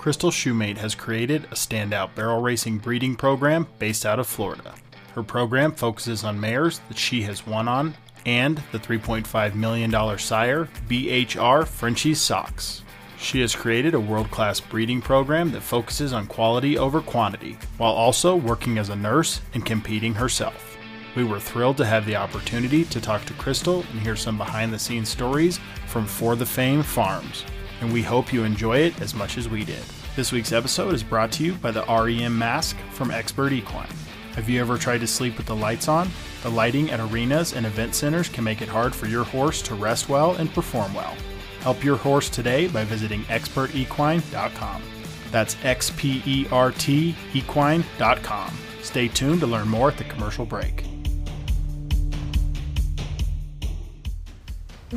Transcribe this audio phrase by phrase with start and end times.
[0.00, 4.74] Crystal Shumate has created a standout barrel racing breeding program based out of Florida.
[5.14, 7.94] Her program focuses on mares that she has won on
[8.24, 12.82] and the $3.5 million sire BHR Frenchies Socks.
[13.18, 17.92] She has created a world class breeding program that focuses on quality over quantity, while
[17.92, 20.78] also working as a nurse and competing herself.
[21.14, 24.72] We were thrilled to have the opportunity to talk to Crystal and hear some behind
[24.72, 27.44] the scenes stories from For the Fame Farms,
[27.80, 29.82] and we hope you enjoy it as much as we did.
[30.20, 33.88] This week's episode is brought to you by the REM mask from Xpert Equine.
[34.34, 36.10] Have you ever tried to sleep with the lights on?
[36.42, 39.74] The lighting at arenas and event centers can make it hard for your horse to
[39.74, 41.16] rest well and perform well.
[41.60, 44.82] Help your horse today by visiting xpertequine.com.
[45.30, 48.58] That's X P E R T equine.com.
[48.82, 50.89] Stay tuned to learn more at the commercial break.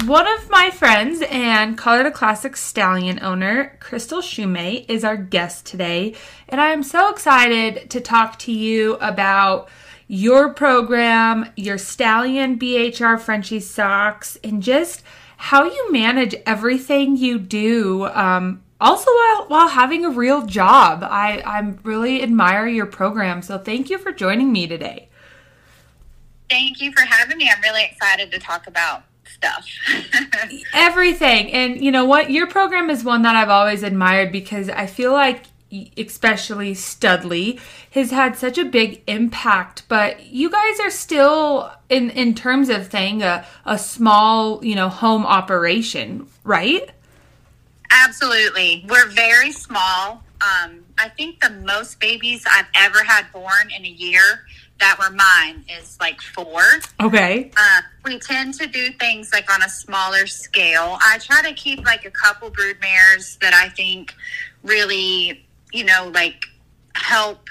[0.02, 6.16] One of my friends and Colorado Classic Stallion owner, Crystal Shumate, is our guest today.
[6.50, 9.70] And I am so excited to talk to you about
[10.08, 15.04] your program, your Stallion BHR Frenchies Socks, and just
[15.38, 18.06] how you manage everything you do.
[18.08, 23.44] Um, also, while, while having a real job, I, I really admire your program.
[23.44, 25.10] So, thank you for joining me today.
[26.50, 27.48] Thank you for having me.
[27.48, 29.04] I'm really excited to talk about
[29.44, 29.68] stuff.
[30.74, 31.52] Everything.
[31.52, 32.32] And you know what?
[32.32, 35.46] Your program is one that I've always admired because I feel like
[35.98, 37.60] especially Studley
[37.92, 42.88] has had such a big impact but you guys are still in in terms of
[42.88, 46.92] thing a, a small you know home operation right
[47.90, 53.84] absolutely we're very small um, i think the most babies i've ever had born in
[53.84, 54.46] a year
[54.80, 56.62] that were mine is like four.
[57.02, 57.52] Okay.
[57.56, 60.98] Uh, we tend to do things like on a smaller scale.
[61.02, 64.14] I try to keep like a couple brood mares that I think
[64.64, 66.46] really, you know, like
[66.96, 67.48] help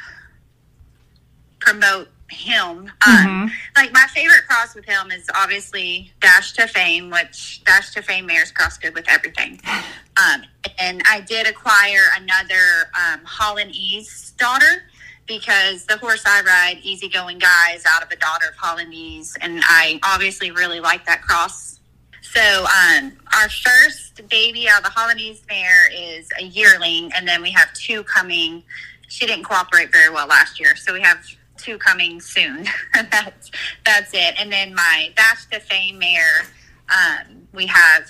[1.58, 2.78] promote him.
[2.78, 3.46] Um, mm-hmm.
[3.76, 8.26] Like my favorite cross with him is obviously Dash to Fame, which Dash to Fame
[8.26, 9.60] mares cross good with everything.
[10.14, 10.42] Um,
[10.78, 14.82] and I did acquire another um, Holland Ease daughter
[15.26, 19.36] because the horse I ride, Easygoing Guy, is out of a daughter of Holland Ease,
[19.40, 21.80] and I obviously really like that cross.
[22.22, 27.26] So um, our first baby out of the Holland Ease mare is a yearling, and
[27.28, 28.62] then we have two coming.
[29.08, 31.18] She didn't cooperate very well last year, so we have
[31.58, 32.66] two coming soon.
[32.94, 33.50] that's
[33.84, 34.34] that's it.
[34.38, 36.42] And then my Dash to Fame mare,
[36.90, 38.04] um, we have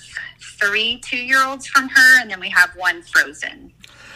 [0.59, 3.73] three two year olds from her, and then we have one frozen.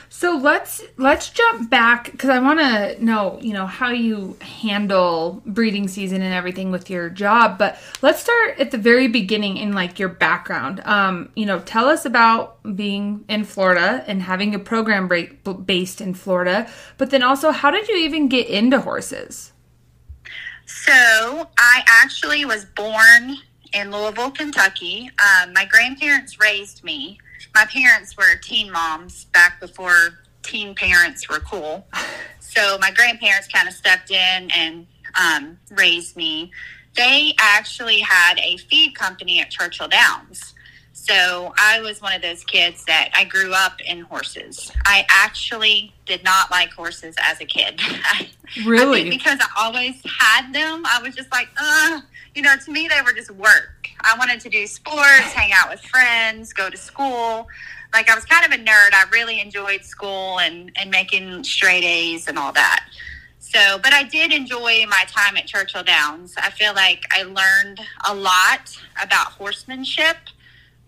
[0.09, 5.41] So let's let's jump back because I want to know, you know, how you handle
[5.45, 7.57] breeding season and everything with your job.
[7.57, 10.81] But let's start at the very beginning in like your background.
[10.85, 16.00] Um, you know, tell us about being in Florida and having a program break, based
[16.00, 16.69] in Florida.
[16.97, 19.51] But then also, how did you even get into horses?
[20.66, 20.91] So
[21.57, 23.38] I actually was born
[23.73, 25.09] in Louisville, Kentucky.
[25.19, 27.19] Um, my grandparents raised me
[27.57, 31.88] my parents were teen moms back before teen parents were cool.
[32.40, 34.85] So my grandparents kind of stepped in and
[35.19, 36.51] um, raised me.
[36.96, 40.53] They actually had a feed company at Churchill Downs.
[40.94, 44.72] So I was one of those kids that I grew up in horses.
[44.85, 47.81] I actually did not like horses as a kid.
[48.67, 49.07] really?
[49.07, 50.84] I because I always had them.
[50.85, 52.01] I was just like, uh,
[52.35, 53.77] you know, to me, they were just work.
[54.02, 57.47] I wanted to do sports, hang out with friends, go to school.
[57.94, 58.94] Like I was kind of a nerd.
[58.94, 62.85] I really enjoyed school and, and making straight A's and all that.
[63.40, 66.35] So, but I did enjoy my time at Churchill Downs.
[66.38, 70.18] I feel like I learned a lot about horsemanship,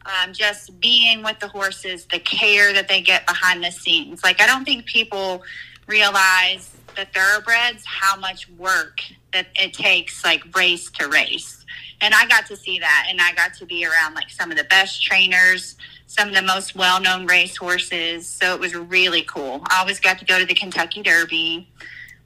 [0.06, 4.24] um, just being with the horses, the care that they get behind the scenes.
[4.26, 5.42] Like, I don't think people
[5.88, 9.00] realize the thoroughbreds how much work
[9.32, 11.59] that it takes, like race to race
[12.02, 14.58] and I got to see that, and I got to be around like some of
[14.58, 15.76] the best trainers,
[16.08, 18.28] some of the most well-known racehorses.
[18.28, 19.62] So it was really cool.
[19.70, 21.68] I always got to go to the Kentucky Derby,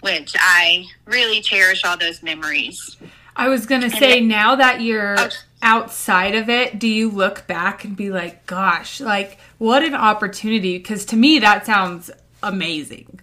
[0.02, 2.98] which I really cherish all those memories.
[3.36, 5.30] I was gonna say, now that you're oh,
[5.62, 10.78] outside of it, do you look back and be like, "Gosh, like what an opportunity"?
[10.78, 12.12] Because to me, that sounds
[12.44, 13.22] amazing.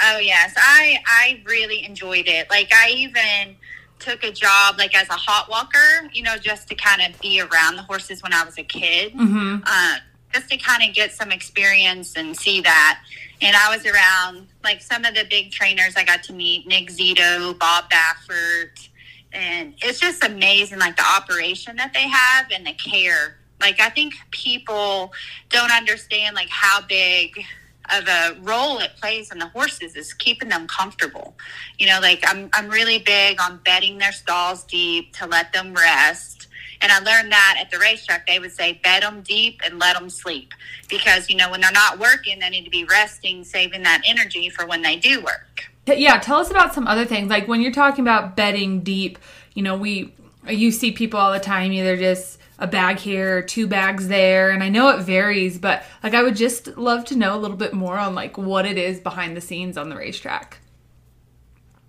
[0.00, 2.48] Oh yes, I I really enjoyed it.
[2.50, 3.56] Like I even
[4.00, 7.40] took a job like as a hot walker, you know, just to kind of be
[7.40, 9.58] around the horses when I was a kid, mm-hmm.
[9.64, 9.96] uh,
[10.32, 13.00] just to kind of get some experience and see that.
[13.42, 16.88] And I was around like some of the big trainers I got to meet, Nick
[16.88, 18.88] Zito, Bob Baffert,
[19.32, 23.36] and it's just amazing, like the operation that they have and the care.
[23.60, 25.12] Like I think people
[25.48, 27.44] don't understand like how big
[27.92, 31.36] of a role it plays in the horses is keeping them comfortable.
[31.78, 35.74] You know, like I'm I'm really big on bedding their stalls deep to let them
[35.74, 36.48] rest.
[36.82, 39.98] And I learned that at the racetrack, they would say bed them deep and let
[39.98, 40.54] them sleep
[40.88, 44.48] because you know when they're not working, they need to be resting, saving that energy
[44.48, 45.70] for when they do work.
[45.86, 47.28] Yeah, tell us about some other things.
[47.28, 49.18] Like when you're talking about bedding deep,
[49.54, 50.14] you know, we
[50.48, 54.62] you see people all the time either just a bag here, two bags there, and
[54.62, 57.72] I know it varies, but like I would just love to know a little bit
[57.72, 60.58] more on like what it is behind the scenes on the racetrack.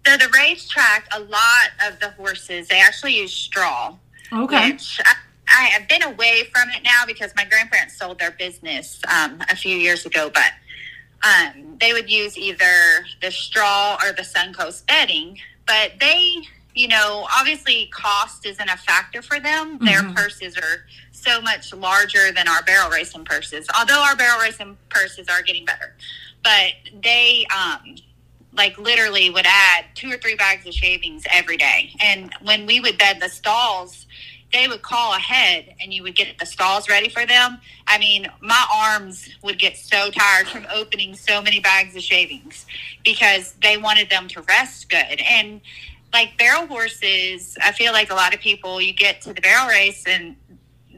[0.07, 3.95] So the racetrack, a lot of the horses they actually use straw.
[4.33, 4.71] Okay.
[4.71, 5.13] Which I,
[5.47, 9.55] I have been away from it now because my grandparents sold their business um, a
[9.55, 10.53] few years ago, but
[11.23, 15.37] um, they would use either the straw or the Suncoast bedding,
[15.67, 16.37] but they
[16.73, 19.79] you know, obviously cost isn't a factor for them.
[19.79, 19.85] Mm-hmm.
[19.85, 24.77] Their purses are so much larger than our barrel racing purses, although our barrel racing
[24.89, 25.95] purses are getting better.
[26.43, 26.73] But
[27.03, 27.95] they, um,
[28.53, 31.91] like literally would add two or three bags of shavings every day.
[32.01, 34.05] And when we would bed the stalls,
[34.51, 37.59] they would call ahead and you would get the stalls ready for them.
[37.87, 42.65] I mean, my arms would get so tired from opening so many bags of shavings
[43.03, 45.21] because they wanted them to rest good.
[45.21, 45.61] And
[46.13, 49.67] like barrel horses, I feel like a lot of people, you get to the barrel
[49.67, 50.35] race and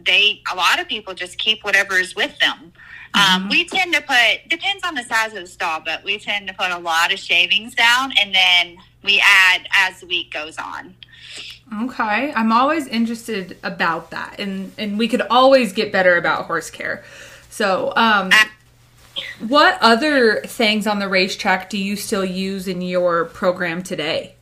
[0.06, 2.74] they, a lot of people just keep whatever is with them.
[3.16, 3.44] Um, mm-hmm.
[3.44, 6.48] Um, we tend to put, depends on the size of the stall, but we tend
[6.48, 10.58] to put a lot of shavings down and then we add as the week goes
[10.58, 10.96] on.
[11.84, 12.34] Okay.
[12.34, 14.36] I'm always interested about that.
[14.40, 17.04] And, and we could always get better about horse care.
[17.50, 18.32] So, um,
[19.48, 24.36] what other things on the racetrack do you still use in your program today?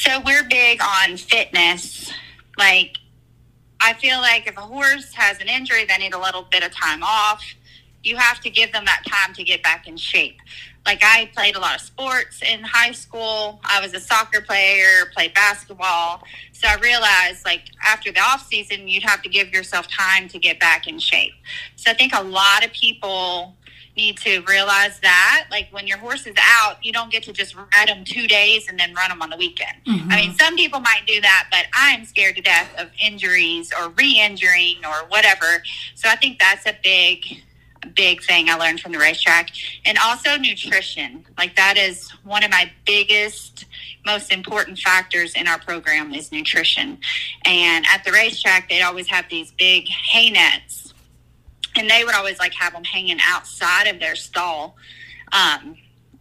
[0.00, 2.10] So we're big on fitness.
[2.56, 2.96] Like,
[3.80, 6.74] I feel like if a horse has an injury, they need a little bit of
[6.74, 7.44] time off.
[8.02, 10.38] You have to give them that time to get back in shape.
[10.86, 13.60] Like, I played a lot of sports in high school.
[13.62, 16.22] I was a soccer player, played basketball.
[16.52, 20.38] So I realized, like, after the off season, you'd have to give yourself time to
[20.38, 21.34] get back in shape.
[21.76, 23.54] So I think a lot of people
[23.96, 27.54] need to realize that like when your horse is out you don't get to just
[27.54, 29.76] ride them two days and then run them on the weekend.
[29.86, 30.10] Mm-hmm.
[30.10, 33.90] i mean some people might do that but i'm scared to death of injuries or
[33.90, 35.62] re-injuring or whatever.
[35.94, 37.42] So i think that's a big
[37.94, 39.50] big thing i learned from the racetrack.
[39.84, 41.24] And also nutrition.
[41.38, 43.64] Like that is one of my biggest
[44.06, 46.98] most important factors in our program is nutrition.
[47.44, 50.79] And at the racetrack they'd always have these big hay nets
[51.76, 54.76] and they would always like have them hanging outside of their stall.
[55.32, 55.76] Um,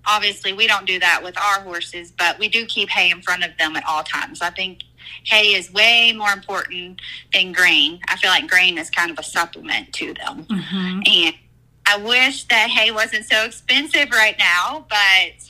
[0.06, 3.44] obviously, we don't do that with our horses, but we do keep hay in front
[3.44, 4.42] of them at all times.
[4.42, 4.84] I think
[5.24, 7.02] hay is way more important
[7.34, 8.00] than grain.
[8.08, 10.46] I feel like grain is kind of a supplement to them.
[10.46, 11.02] Mm-hmm.
[11.06, 11.36] And
[11.86, 15.49] I wish that hay wasn't so expensive right now, but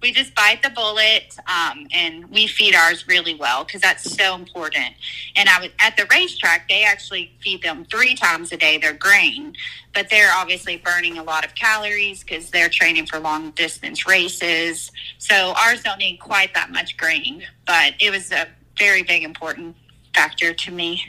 [0.00, 4.34] we just bite the bullet um, and we feed ours really well because that's so
[4.34, 4.94] important.
[5.36, 8.92] And I was at the racetrack, they actually feed them three times a day their
[8.92, 9.54] grain,
[9.94, 14.92] but they're obviously burning a lot of calories because they're training for long distance races.
[15.18, 18.46] So ours don't need quite that much grain, but it was a
[18.78, 19.74] very big important
[20.14, 21.02] factor to me.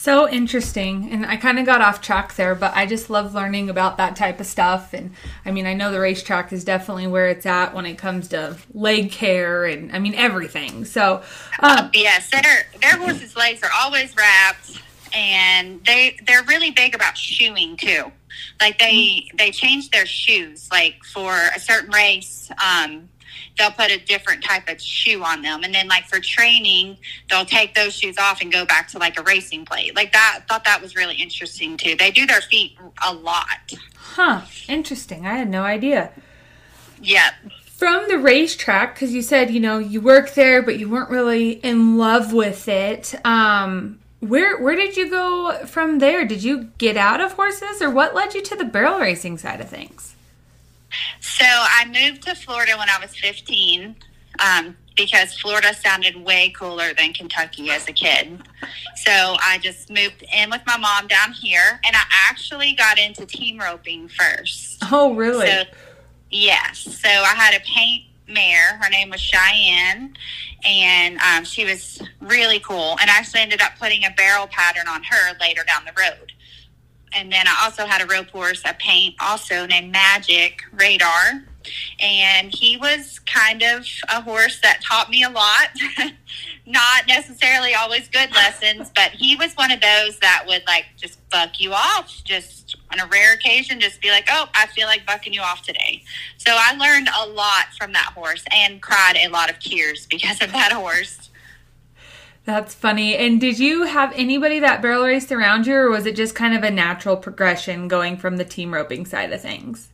[0.00, 1.10] So interesting.
[1.10, 4.14] And I kind of got off track there, but I just love learning about that
[4.14, 4.94] type of stuff.
[4.94, 5.12] And
[5.44, 8.56] I mean, I know the racetrack is definitely where it's at when it comes to
[8.72, 10.84] leg care and I mean, everything.
[10.84, 11.24] So,
[11.58, 14.80] um, yes, their, their horses' legs are always wrapped
[15.12, 18.12] and they, they're really big about shoeing too.
[18.60, 23.08] Like they, they change their shoes, like for a certain race, um,
[23.58, 25.64] they'll put a different type of shoe on them.
[25.64, 26.96] And then like for training,
[27.28, 29.94] they'll take those shoes off and go back to like a racing plate.
[29.94, 31.96] Like that thought that was really interesting too.
[31.96, 33.74] They do their feet a lot.
[33.96, 34.42] Huh.
[34.68, 35.26] Interesting.
[35.26, 36.12] I had no idea.
[37.02, 37.34] Yep.
[37.76, 41.52] From the racetrack, because you said, you know, you work there, but you weren't really
[41.52, 43.14] in love with it.
[43.24, 46.24] Um, where where did you go from there?
[46.24, 49.60] Did you get out of horses or what led you to the barrel racing side
[49.60, 50.16] of things?
[51.20, 53.96] So I moved to Florida when I was 15
[54.38, 58.42] um, because Florida sounded way cooler than Kentucky as a kid.
[58.96, 63.24] So I just moved in with my mom down here, and I actually got into
[63.24, 64.82] team roping first.
[64.90, 65.46] Oh, really?
[65.46, 65.62] So,
[66.30, 66.80] yes.
[67.00, 68.76] So I had a paint mare.
[68.82, 70.14] Her name was Cheyenne,
[70.64, 72.96] and um, she was really cool.
[73.00, 76.32] And I actually ended up putting a barrel pattern on her later down the road
[77.12, 81.44] and then I also had a rope horse, a paint also named Magic Radar.
[82.00, 85.68] and he was kind of a horse that taught me a lot.
[86.66, 91.18] Not necessarily always good lessons, but he was one of those that would like just
[91.30, 95.06] buck you off, just on a rare occasion, just be like, oh, I feel like
[95.06, 96.02] bucking you off today.
[96.36, 100.42] So I learned a lot from that horse and cried a lot of tears because
[100.42, 101.27] of that horse.
[102.48, 103.14] That's funny.
[103.14, 106.56] And did you have anybody that barrel raced around you, or was it just kind
[106.56, 109.90] of a natural progression going from the team roping side of things?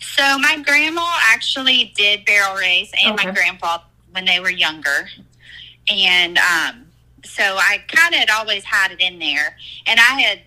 [0.00, 3.28] So my grandma actually did barrel race, and Okay.
[3.28, 3.78] my grandpa
[4.10, 5.08] when they were younger,
[5.88, 6.86] and um,
[7.24, 9.56] so I kind of had always had it in there.
[9.86, 10.40] And I had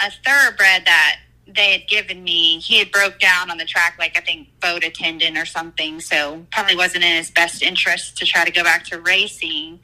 [0.00, 1.16] a thoroughbred that
[1.46, 2.58] they had given me.
[2.58, 6.00] He had broke down on the track, like I think boat attendant or something.
[6.00, 9.80] So probably wasn't in his best interest to try to go back to racing.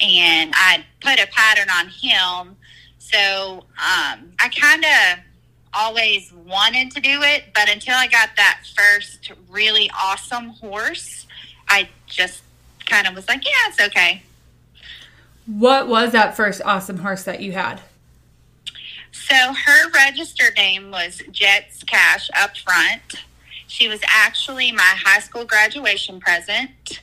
[0.00, 2.56] And I put a pattern on him.
[2.98, 5.24] So um, I kind of
[5.72, 11.26] always wanted to do it, but until I got that first really awesome horse,
[11.68, 12.42] I just
[12.86, 14.22] kind of was like, yeah, it's okay.
[15.46, 17.80] What was that first awesome horse that you had?
[19.24, 23.24] So her registered name was Jets Cash up front.
[23.66, 27.00] She was actually my high school graduation present.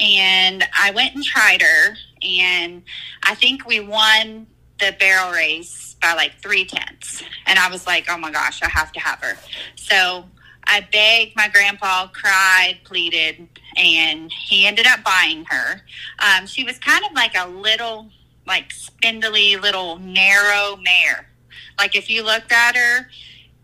[0.00, 2.82] And I went and tried her, and
[3.24, 4.46] I think we won
[4.80, 7.22] the barrel race by like three tenths.
[7.46, 9.36] And I was like, oh my gosh, I have to have her.
[9.76, 10.24] So
[10.64, 15.82] I begged my grandpa, cried, pleaded, and he ended up buying her.
[16.18, 18.08] Um, she was kind of like a little,
[18.46, 21.26] like spindly, little narrow mare.
[21.78, 23.08] Like if you looked at her,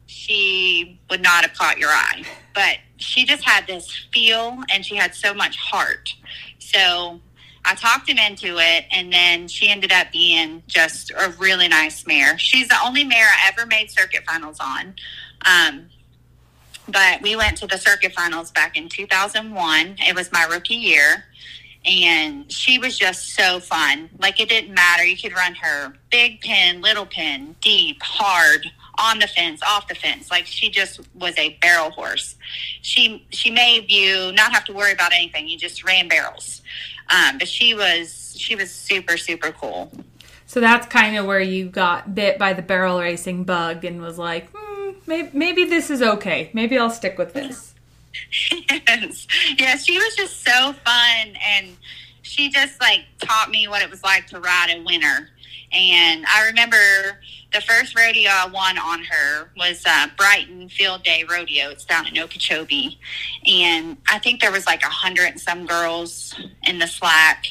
[0.06, 2.22] she would not have caught your eye.
[2.54, 6.10] But she just had this feel and she had so much heart.
[6.58, 7.20] So
[7.64, 12.06] I talked him into it and then she ended up being just a really nice
[12.06, 12.38] mare.
[12.38, 14.94] She's the only mare I ever made circuit finals on.
[15.44, 15.86] Um,
[16.88, 19.96] but we went to the circuit finals back in 2001.
[19.98, 21.24] It was my rookie year
[21.86, 24.10] and she was just so fun.
[24.18, 25.04] Like it didn't matter.
[25.04, 28.66] You could run her big pin, little pin, deep, hard,
[28.98, 30.30] on the fence, off the fence.
[30.30, 32.36] Like she just was a barrel horse.
[32.82, 35.48] She she made you not have to worry about anything.
[35.48, 36.62] You just ran barrels.
[37.10, 39.92] Um, but she was she was super super cool.
[40.46, 44.16] So that's kind of where you got bit by the barrel racing bug and was
[44.16, 46.50] like, hmm, maybe, maybe this is okay.
[46.52, 47.74] Maybe I'll stick with this.
[48.50, 49.26] Yes.
[49.58, 51.76] Yeah, she was just so fun and
[52.22, 55.30] she just like taught me what it was like to ride a winner.
[55.72, 57.20] And I remember
[57.52, 61.70] the first rodeo I won on her was uh, Brighton Field Day Rodeo.
[61.70, 62.98] It's down in Okeechobee,
[63.46, 67.46] and I think there was like a hundred and some girls in the slack,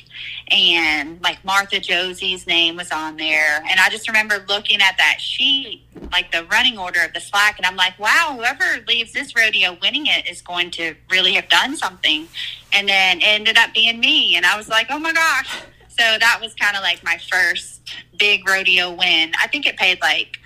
[0.49, 3.63] and like Martha Josey's name was on there.
[3.69, 7.57] And I just remember looking at that sheet, like the running order of the slack,
[7.57, 11.49] and I'm like, wow, whoever leaves this rodeo winning it is going to really have
[11.49, 12.27] done something.
[12.73, 15.61] And then it ended up being me, and I was like, oh my gosh.
[15.97, 17.81] So that was kind of like my first
[18.17, 19.31] big rodeo win.
[19.41, 20.37] I think it paid like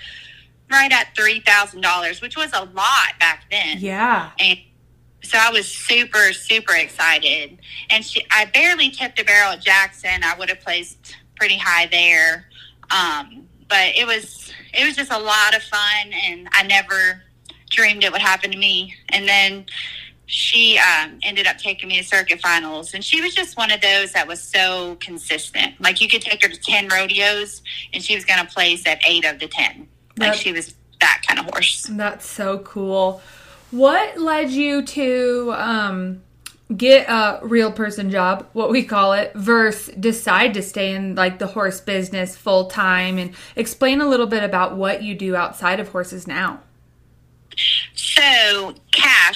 [0.72, 3.78] right at three thousand dollars, which was a lot back then.
[3.80, 4.30] Yeah.
[4.40, 4.60] And
[5.24, 7.60] so I was super, super excited.
[7.90, 10.24] And she, I barely tipped a barrel at Jackson.
[10.24, 12.46] I would have placed pretty high there.
[12.92, 17.22] Um, but it was, it was just a lot of fun, and I never
[17.70, 18.96] dreamed it would happen to me.
[19.10, 19.66] And then
[20.32, 23.82] she um, ended up taking me to circuit finals, and she was just one of
[23.82, 25.74] those that was so consistent.
[25.82, 29.00] Like you could take her to ten rodeos, and she was going to place at
[29.08, 29.88] eight of the ten.
[30.18, 31.88] Like she was that kind of horse.
[31.90, 33.24] That's so cool.
[33.72, 36.22] What led you to um,
[36.78, 41.40] get a real person job, what we call it, versus decide to stay in like
[41.40, 43.18] the horse business full time?
[43.18, 46.60] And explain a little bit about what you do outside of horses now.
[47.94, 49.29] So the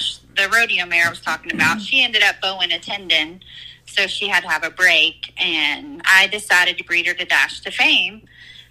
[0.54, 3.40] rodeo mare I was talking about, she ended up bowing a tendon,
[3.86, 7.60] so she had to have a break, and I decided to breed her to Dash
[7.60, 8.26] to Fame.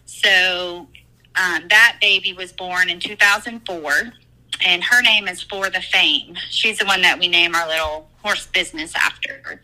[0.06, 0.88] So
[1.36, 3.92] um, that baby was born in 2004,
[4.66, 6.36] and her name is For the Fame.
[6.50, 9.62] She's the one that we name our little horse business after,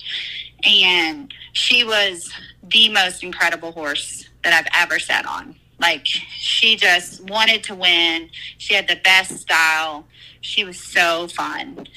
[0.64, 2.32] and she was
[2.64, 5.56] the most incredible horse that I've ever sat on.
[5.80, 8.30] Like she just wanted to win.
[8.58, 10.06] She had the best style.
[10.42, 11.88] She was so fun.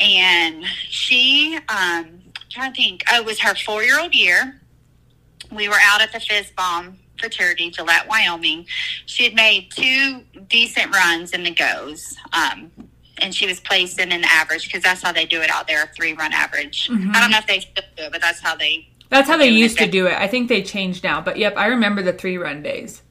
[0.00, 4.60] And she, um, I'm trying to think, oh, it was her four year old year.
[5.50, 8.66] We were out at the Fizz Bomb Futurity, Gillette, Wyoming.
[9.06, 12.16] She had made two decent runs in the goes.
[12.32, 12.70] Um,
[13.20, 15.82] and she was placed in an average because that's how they do it out there,
[15.82, 16.88] a three run average.
[16.90, 19.48] I don't know if they still do it, but that's how they That's how they
[19.48, 20.14] used to do it.
[20.14, 23.02] I think they changed now, but yep, I remember the three run days.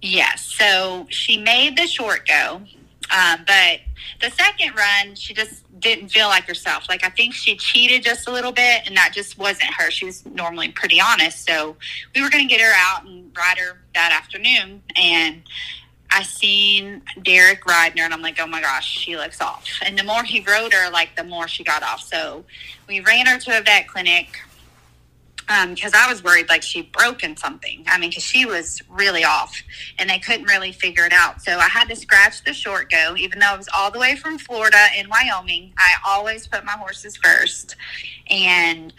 [0.00, 0.44] Yes.
[0.44, 2.62] So she made the short go.
[3.12, 3.80] Um, but
[4.20, 6.88] the second run, she just didn't feel like herself.
[6.88, 9.90] Like I think she cheated just a little bit, and that just wasn't her.
[9.90, 11.46] She was normally pretty honest.
[11.46, 11.76] So
[12.14, 15.42] we were going to get her out and ride her that afternoon, and
[16.10, 19.64] I seen Derek riding her, and I'm like, oh my gosh, she looks off.
[19.82, 22.02] And the more he rode her, like the more she got off.
[22.02, 22.44] So
[22.86, 24.38] we ran her to a vet clinic
[25.46, 27.84] because um, I was worried like she'd broken something.
[27.86, 29.62] I mean, because she was really off
[29.98, 31.42] and they couldn't really figure it out.
[31.42, 34.16] So I had to scratch the short go, even though it was all the way
[34.16, 35.72] from Florida in Wyoming.
[35.76, 37.76] I always put my horses first.
[38.28, 38.92] And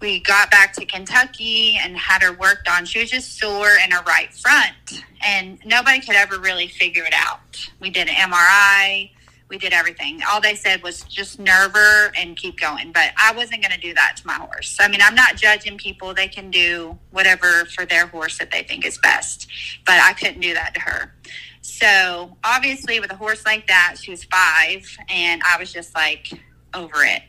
[0.00, 2.84] we got back to Kentucky and had her worked on.
[2.84, 7.14] She was just sore in her right front, and nobody could ever really figure it
[7.14, 7.68] out.
[7.80, 9.10] We did an MRI
[9.48, 10.20] we did everything.
[10.30, 12.92] All they said was just nerve her and keep going.
[12.92, 14.70] But I wasn't going to do that to my horse.
[14.70, 16.14] So I mean, I'm not judging people.
[16.14, 19.48] They can do whatever for their horse that they think is best.
[19.86, 21.14] But I couldn't do that to her.
[21.60, 26.32] So obviously, with a horse like that, she was five, and I was just like
[26.74, 27.22] over it.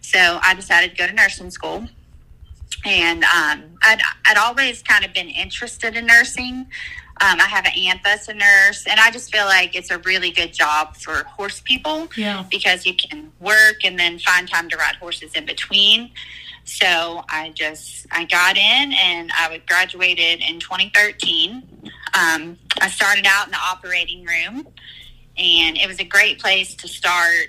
[0.00, 1.88] So I decided to go to nursing school.
[2.84, 6.66] And um, I'd, I'd always kind of been interested in nursing.
[7.18, 9.98] Um, I have an aunt that's a nurse, and I just feel like it's a
[9.98, 12.44] really good job for horse people yeah.
[12.50, 16.10] because you can work and then find time to ride horses in between.
[16.64, 21.62] So I just I got in and I graduated in 2013.
[22.12, 24.66] Um, I started out in the operating room,
[25.38, 27.48] and it was a great place to start.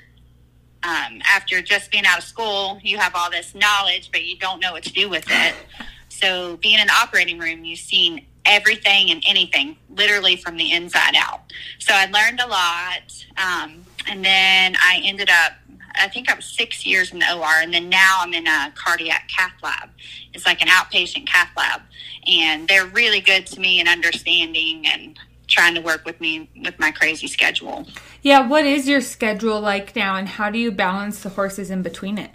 [0.84, 4.62] Um, after just being out of school, you have all this knowledge, but you don't
[4.62, 5.56] know what to do with it.
[6.10, 11.16] So being in the operating room, you've seen everything and anything, literally from the inside
[11.16, 11.42] out.
[11.80, 13.26] So I learned a lot.
[13.38, 15.54] Um, and then I ended up,
[15.96, 18.72] I think I was six years in the OR, and then now I'm in a
[18.76, 19.90] cardiac cath lab.
[20.34, 21.82] It's like an outpatient cath lab.
[22.26, 26.78] And they're really good to me in understanding and trying to work with me with
[26.80, 27.88] my crazy schedule.
[28.22, 31.82] Yeah, what is your schedule like now, and how do you balance the horses in
[31.82, 32.32] between it?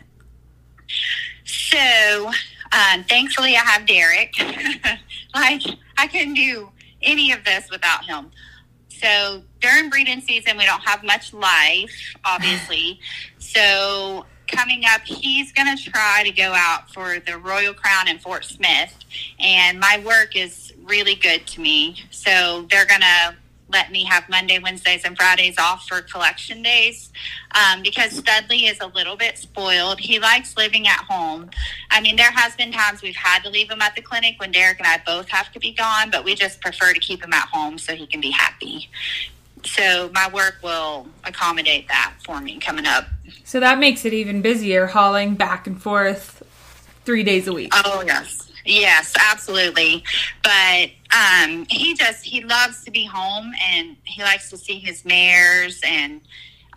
[1.45, 2.31] So,
[2.73, 4.35] um, thankfully, I have Derek.
[5.35, 5.63] like,
[5.97, 6.71] I couldn't do
[7.03, 8.31] any of this without him.
[8.89, 13.01] So during breeding season, we don't have much life, obviously.
[13.39, 18.19] so coming up, he's going to try to go out for the Royal Crown in
[18.19, 18.95] Fort Smith.
[19.41, 21.97] And my work is really good to me.
[22.11, 23.35] So they're going to
[23.73, 27.11] let me have Monday, Wednesdays, and Fridays off for collection days
[27.53, 29.99] um, because Studley is a little bit spoiled.
[29.99, 31.51] He likes living at home.
[31.91, 34.53] I mean, there has been times we've had to leave him at the clinic when
[34.53, 37.33] Derek and I both have to be gone, but we just prefer to keep him
[37.33, 38.91] at home so he can be happy.
[39.65, 43.07] So my work will accommodate that for me coming up.
[43.45, 46.43] So that makes it even busier hauling back and forth
[47.05, 47.73] three days a week.
[47.73, 48.51] Oh, yes.
[48.65, 50.05] Yes, absolutely.
[50.43, 55.05] But um, he just he loves to be home and he likes to see his
[55.05, 56.21] mares and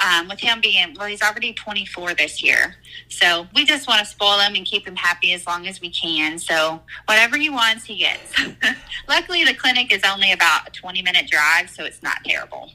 [0.05, 2.75] um, with him being well he's already 24 this year
[3.07, 5.89] so we just want to spoil him and keep him happy as long as we
[5.89, 8.33] can so whatever he wants he gets
[9.07, 12.71] luckily the clinic is only about a 20 minute drive so it's not terrible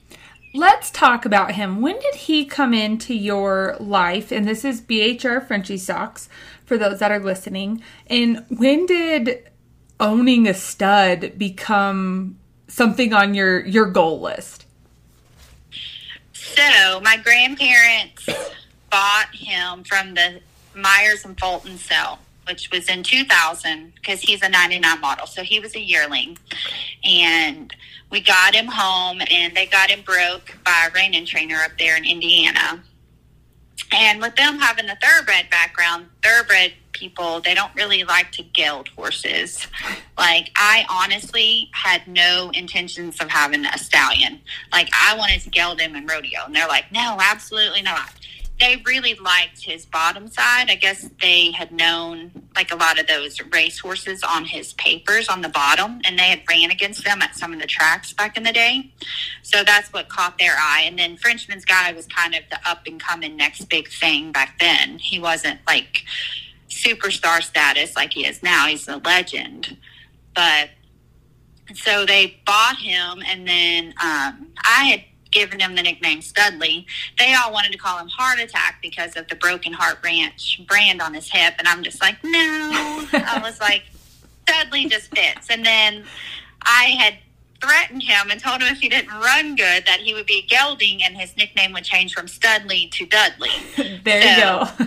[0.52, 1.80] Let's talk about him.
[1.80, 4.32] When did he come into your life?
[4.32, 6.28] And this is BHR Frenchies Socks
[6.64, 7.84] for those that are listening.
[8.08, 9.48] And when did
[10.00, 14.66] owning a stud become something on your your goal list?
[16.32, 18.28] So my grandparents
[18.90, 20.40] bought him from the
[20.74, 25.26] Myers and Fulton sale, which was in 2000 because he's a 99 model.
[25.26, 26.38] So he was a yearling.
[27.04, 27.74] And
[28.10, 31.96] we got him home and they got him broke by a reining trainer up there
[31.96, 32.82] in Indiana.
[33.92, 38.88] And with them having the thoroughbred background, thoroughbred people, they don't really like to geld
[38.88, 39.66] horses.
[40.18, 44.40] Like, I honestly had no intentions of having a stallion.
[44.72, 46.40] Like, I wanted to geld him in rodeo.
[46.44, 48.12] And they're like, no, absolutely not
[48.60, 50.70] they really liked his bottom side.
[50.70, 55.28] I guess they had known like a lot of those race horses on his papers
[55.28, 58.36] on the bottom, and they had ran against them at some of the tracks back
[58.36, 58.92] in the day.
[59.42, 60.82] So that's what caught their eye.
[60.84, 64.58] And then Frenchman's Guy was kind of the up and coming next big thing back
[64.60, 64.98] then.
[64.98, 66.04] He wasn't like
[66.70, 68.66] superstar status like he is now.
[68.66, 69.76] He's a legend,
[70.34, 70.70] but
[71.74, 76.86] so they bought him, and then um, I had given him the nickname Studley.
[77.18, 81.00] They all wanted to call him Heart Attack because of the Broken Heart Ranch brand
[81.00, 81.54] on his hip.
[81.58, 82.30] And I'm just like, no.
[82.32, 83.84] I was like,
[84.48, 85.48] Studley just fits.
[85.50, 86.04] And then
[86.62, 87.18] I had
[87.60, 91.02] threatened him and told him if he didn't run good that he would be gelding
[91.02, 93.50] and his nickname would change from Studley to Dudley.
[94.04, 94.64] there you go.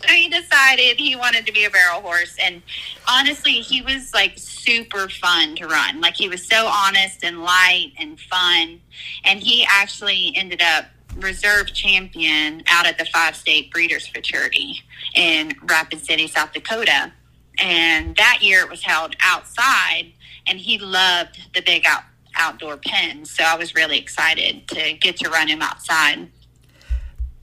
[0.00, 2.62] so he decided he wanted to be a barrel horse and
[3.08, 6.00] honestly he was like super fun to run.
[6.00, 8.80] Like he was so honest and light and fun
[9.24, 14.82] and he actually ended up reserve champion out at the five state breeders futurity
[15.14, 17.12] in Rapid City, South Dakota.
[17.58, 20.12] And that year it was held outside
[20.46, 22.02] and he loved the big out,
[22.36, 23.30] outdoor pens.
[23.30, 26.28] So I was really excited to get to run him outside.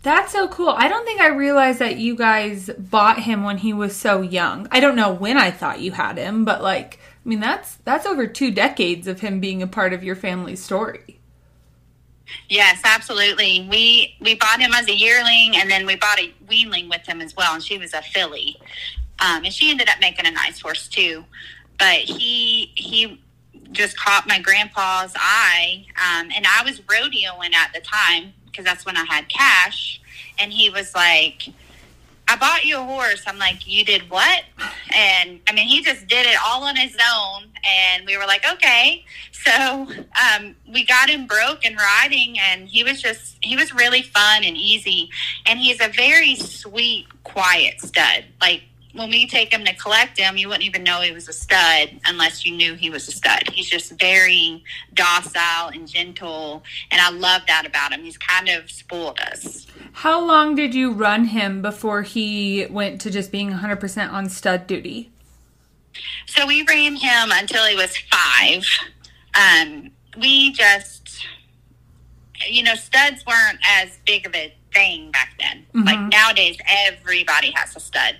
[0.03, 0.69] That's so cool.
[0.69, 4.67] I don't think I realized that you guys bought him when he was so young.
[4.69, 8.05] I don't know when I thought you had him, but like, I mean, that's that's
[8.05, 11.21] over two decades of him being a part of your family's story.
[12.49, 13.65] Yes, absolutely.
[13.69, 17.21] We we bought him as a yearling, and then we bought a weanling with him
[17.21, 18.57] as well, and she was a filly,
[19.19, 21.23] um, and she ended up making a nice horse too
[21.83, 23.19] but he he
[23.73, 28.85] just caught my grandpa's eye, um, and I was rodeoing at the time because that's
[28.85, 30.01] when I had cash,
[30.39, 31.49] and he was like.
[32.25, 33.21] I bought you a horse.
[33.27, 34.43] I'm like, you did what?
[34.95, 37.49] And I mean, he just did it all on his own.
[37.65, 39.03] And we were like, okay.
[39.33, 44.03] So um, we got him broke and riding, and he was just, he was really
[44.03, 45.09] fun and easy.
[45.45, 48.23] And he's a very sweet, quiet stud.
[48.39, 51.33] Like, when we take him to collect him, you wouldn't even know he was a
[51.33, 53.49] stud unless you knew he was a stud.
[53.51, 58.03] He's just very docile and gentle, and I love that about him.
[58.03, 59.67] He's kind of spoiled us.
[59.93, 64.67] How long did you run him before he went to just being 100% on stud
[64.67, 65.11] duty?
[66.27, 68.65] So we ran him until he was five.
[69.35, 71.25] Um, we just,
[72.47, 75.65] you know, studs weren't as big of a thing back then.
[75.73, 75.83] Mm-hmm.
[75.83, 78.15] Like nowadays, everybody has a stud.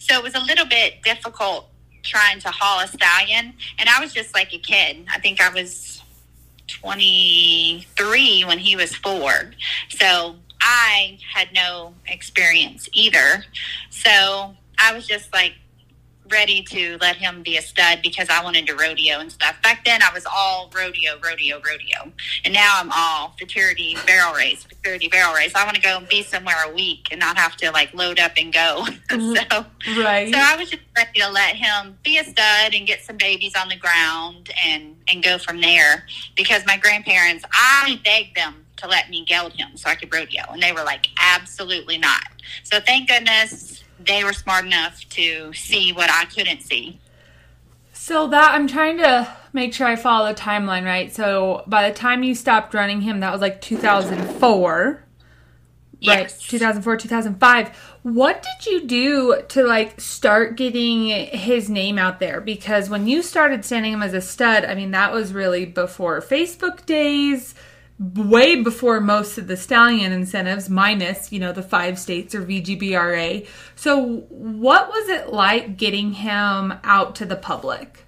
[0.00, 1.68] So it was a little bit difficult
[2.02, 3.54] trying to haul a stallion.
[3.78, 5.06] And I was just like a kid.
[5.12, 6.02] I think I was
[6.68, 9.52] 23 when he was four.
[9.90, 13.44] So I had no experience either.
[13.90, 15.52] So I was just like
[16.30, 19.60] ready to let him be a stud because I wanted to rodeo and stuff.
[19.62, 22.12] Back then, I was all rodeo, rodeo, rodeo,
[22.44, 25.52] and now I'm all futurity barrel race, futurity barrel race.
[25.54, 28.18] I want to go and be somewhere a week and not have to like load
[28.18, 28.84] up and go.
[29.10, 30.00] so mm-hmm.
[30.00, 30.32] right.
[30.32, 33.54] So I was just ready to let him be a stud and get some babies
[33.56, 38.88] on the ground and and go from there because my grandparents, I begged them to
[38.88, 42.26] let me geld him so I could rodeo, and they were like, absolutely not.
[42.64, 46.98] So thank goodness they were smart enough to see what I couldn't see.
[47.92, 51.12] So that I'm trying to make sure I follow the timeline right.
[51.12, 55.04] So by the time you stopped running him, that was like 2004.
[56.02, 56.16] Yes.
[56.16, 57.76] Right, 2004, 2005.
[58.02, 62.40] What did you do to like start getting his name out there?
[62.40, 66.22] Because when you started standing him as a stud, I mean, that was really before
[66.22, 67.54] Facebook days
[68.00, 73.46] way before most of the stallion incentives, minus, you know, the five states or VGBRA.
[73.76, 78.06] So, what was it like getting him out to the public?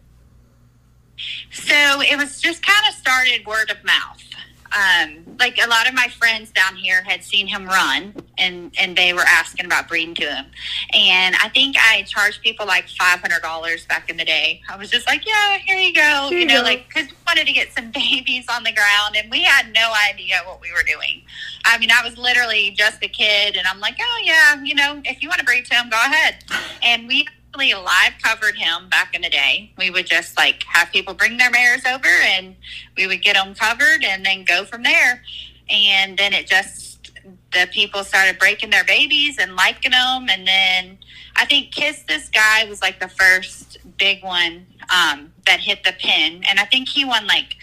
[1.52, 4.31] So, it was just kind of started word of mouth
[4.76, 8.96] um, like a lot of my friends down here had seen him run and and
[8.96, 10.46] they were asking about breeding to him.
[10.94, 14.60] And i think i charged people like $500 back in the day.
[14.68, 16.64] I was just like yeah here you go here you know go.
[16.64, 19.92] like because we wanted to get some babies on the ground and we had no
[20.10, 21.22] idea what we were doing.
[21.64, 25.00] I mean i was literally just a kid and i'm like oh yeah you know
[25.04, 26.44] if you want to breed to him go ahead.
[26.82, 29.70] And we actually live covered him back in the day.
[29.76, 32.56] We would just like have people bring their mares over and
[32.96, 35.22] we would get them covered and then go from there.
[35.68, 37.10] And then it just,
[37.52, 40.28] the people started breaking their babies and liking them.
[40.30, 40.98] And then
[41.36, 45.92] I think Kiss This Guy was like the first big one um, that hit the
[45.92, 46.42] pin.
[46.48, 47.56] And I think he won like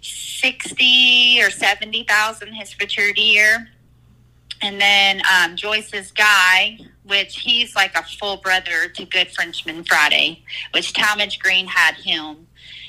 [0.00, 3.68] 60 or 70,000 his futurity year.
[4.62, 10.42] And then um, Joyce's Guy which he's like a full brother to Good Frenchman Friday,
[10.72, 12.46] which Talmadge Green had him,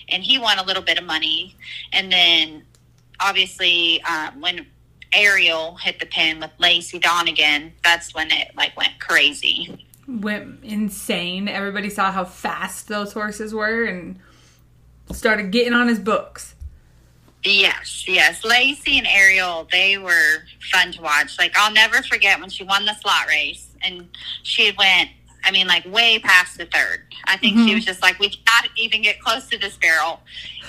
[0.09, 1.55] and he won a little bit of money.
[1.91, 2.63] And then
[3.19, 4.67] obviously um, when
[5.13, 9.87] Ariel hit the pin with Lacey Donegan, that's when it like went crazy.
[10.07, 11.47] Went insane.
[11.47, 14.19] Everybody saw how fast those horses were and
[15.11, 16.52] started getting on his books.
[17.43, 18.43] Yes, yes.
[18.43, 21.37] Lacey and Ariel, they were fun to watch.
[21.37, 24.07] Like I'll never forget when she won the slot race and
[24.43, 25.09] she went
[25.43, 27.01] I mean, like way past the third.
[27.25, 27.67] I think mm-hmm.
[27.67, 30.21] she was just like, we can't even get close to this barrel.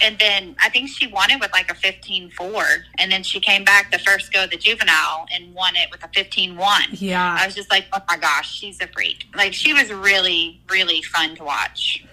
[0.02, 2.64] And then I think she won it with like a 15 4.
[2.98, 6.02] And then she came back the first go of the juvenile and won it with
[6.02, 6.82] a 15 1.
[6.92, 7.37] Yeah.
[7.38, 9.26] I was just like, oh my gosh, she's a freak.
[9.37, 12.04] Like, she was really, really fun to watch.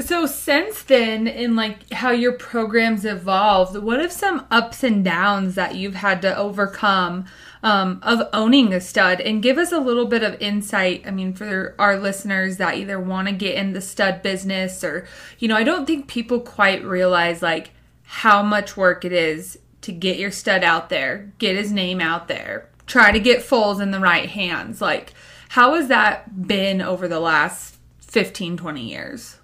[0.00, 5.56] So since then, in like how your programs evolved, what have some ups and downs
[5.56, 7.24] that you've had to overcome
[7.64, 9.20] um, of owning a stud?
[9.20, 11.02] And give us a little bit of insight.
[11.04, 15.04] I mean, for our listeners that either want to get in the stud business or,
[15.40, 17.72] you know, I don't think people quite realize like
[18.04, 22.28] how much work it is to get your stud out there, get his name out
[22.28, 24.80] there, try to get foals in the right hands.
[24.80, 25.12] Like,
[25.50, 29.38] how has that been over the last 15, 20 years?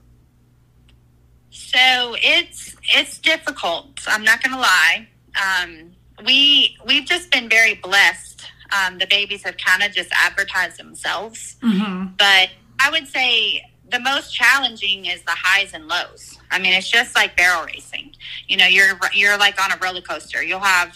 [1.55, 4.01] So it's it's difficult.
[4.09, 5.07] I'm not going to lie.
[5.41, 5.93] Um,
[6.27, 8.45] we we've just been very blessed.
[8.77, 12.09] Um, the babies have kind of just advertised themselves, mm-hmm.
[12.19, 16.39] but I would say the most challenging is the highs and lows.
[16.51, 18.17] I mean, it's just like barrel racing.
[18.49, 20.43] You know, you're you're like on a roller coaster.
[20.43, 20.93] You'll have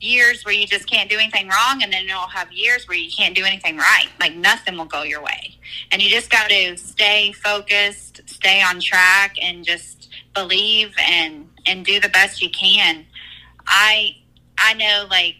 [0.00, 3.10] years where you just can't do anything wrong, and then you'll have years where you
[3.10, 4.08] can't do anything right.
[4.20, 5.56] Like nothing will go your way,
[5.92, 11.84] and you just got to stay focused, stay on track, and just believe and and
[11.84, 13.04] do the best you can.
[13.66, 14.16] I
[14.58, 15.36] I know like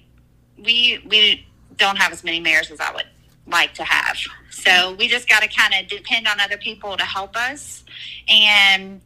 [0.56, 3.06] we we don't have as many mares as I would
[3.46, 4.16] like to have.
[4.50, 7.84] So we just got to kind of depend on other people to help us.
[8.28, 9.00] And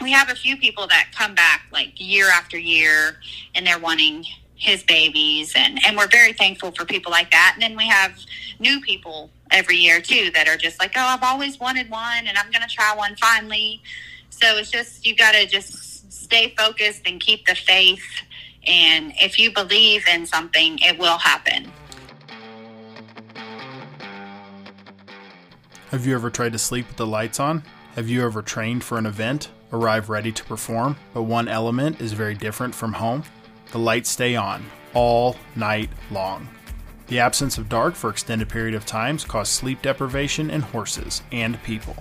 [0.00, 3.16] we have a few people that come back like year after year
[3.54, 4.24] and they're wanting
[4.62, 7.52] his babies and and we're very thankful for people like that.
[7.54, 8.16] And then we have
[8.60, 12.38] new people every year too that are just like oh i've always wanted one and
[12.38, 13.82] i'm going to try one finally.
[14.30, 18.04] So it's just you got to just stay focused and keep the faith.
[18.64, 21.72] And if you believe in something it will happen.
[25.90, 27.64] Have you ever tried to sleep with the lights on?
[27.96, 32.12] Have you ever trained for an event arrive ready to perform but one element is
[32.12, 33.24] very different from home
[33.72, 36.48] the lights stay on all night long.
[37.08, 41.62] The absence of dark for extended period of times causes sleep deprivation in horses and
[41.62, 41.96] people.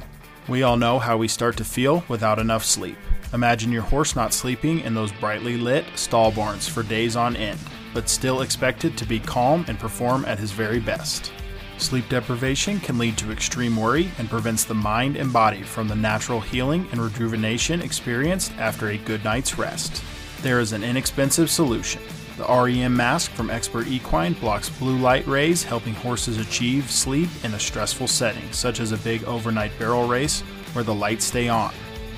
[0.47, 2.97] We all know how we start to feel without enough sleep.
[3.34, 7.60] Imagine your horse not sleeping in those brightly lit stall barns for days on end,
[7.93, 11.31] but still expected to be calm and perform at his very best.
[11.77, 15.95] Sleep deprivation can lead to extreme worry and prevents the mind and body from the
[15.95, 20.03] natural healing and rejuvenation experienced after a good night's rest.
[20.41, 22.01] There is an inexpensive solution.
[22.38, 27.54] The REM mask from Xpert Equine blocks blue light rays, helping horses achieve sleep in
[27.54, 30.41] a stressful setting, such as a big overnight barrel race
[30.73, 31.71] where the lights stay on.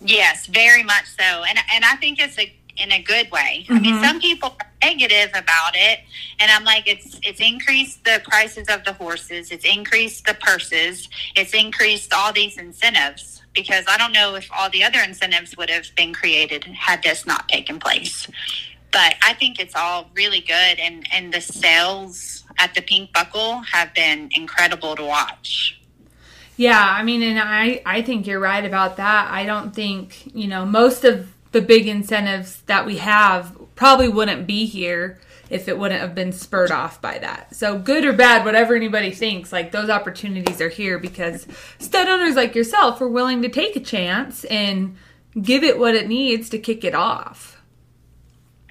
[0.00, 3.64] Yes, very much so, and and I think it's a in a good way.
[3.64, 3.72] Mm-hmm.
[3.72, 4.04] I mean, mm-hmm.
[4.04, 6.00] some people are negative about it,
[6.38, 11.08] and I'm like, it's it's increased the prices of the horses, it's increased the purses,
[11.36, 15.70] it's increased all these incentives because I don't know if all the other incentives would
[15.70, 18.28] have been created had this not taken place.
[18.92, 23.58] But I think it's all really good, and and the sales at the Pink Buckle
[23.72, 25.80] have been incredible to watch.
[26.56, 29.30] Yeah, I mean, and I I think you're right about that.
[29.30, 34.46] I don't think you know most of the big incentives that we have probably wouldn't
[34.46, 37.54] be here if it wouldn't have been spurred off by that.
[37.54, 41.46] So good or bad, whatever anybody thinks, like those opportunities are here because
[41.78, 44.96] stud owners like yourself are willing to take a chance and
[45.40, 47.60] give it what it needs to kick it off.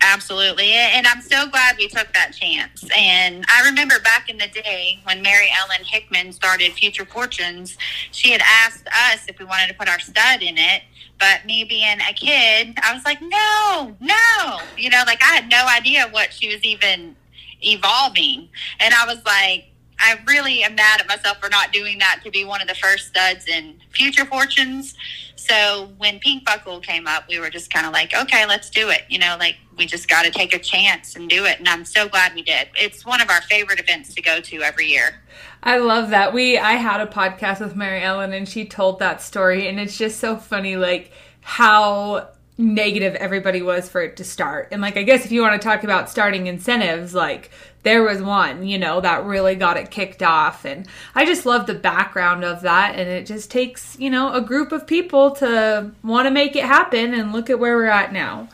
[0.01, 0.71] Absolutely.
[0.71, 2.87] And I'm so glad we took that chance.
[2.95, 7.77] And I remember back in the day when Mary Ellen Hickman started Future Fortunes,
[8.11, 10.83] she had asked us if we wanted to put our stud in it.
[11.19, 14.59] But me being a kid, I was like, no, no.
[14.77, 17.15] You know, like I had no idea what she was even
[17.61, 18.47] evolving.
[18.79, 19.68] And I was like,
[19.99, 22.75] I really am mad at myself for not doing that to be one of the
[22.75, 24.95] first studs in Future Fortunes.
[25.35, 28.89] So when Pink Buckle came up, we were just kind of like, okay, let's do
[28.89, 29.03] it.
[29.09, 31.59] You know, like we just got to take a chance and do it.
[31.59, 32.69] And I'm so glad we did.
[32.75, 35.21] It's one of our favorite events to go to every year.
[35.63, 36.33] I love that.
[36.33, 39.97] We I had a podcast with Mary Ellen and she told that story and it's
[39.97, 42.29] just so funny like how
[42.59, 44.67] negative everybody was for it to start.
[44.71, 47.51] And like I guess if you want to talk about starting incentives, like
[47.83, 51.67] there was one, you know, that really got it kicked off and I just love
[51.67, 55.91] the background of that and it just takes, you know, a group of people to
[56.03, 58.49] want to make it happen and look at where we're at now.